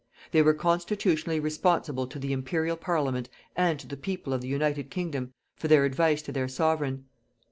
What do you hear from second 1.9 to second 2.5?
to the